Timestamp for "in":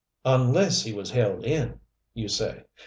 1.45-1.79